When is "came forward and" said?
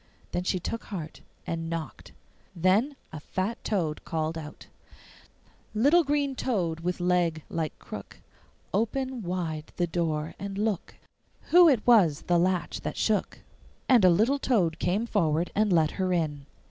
14.79-15.71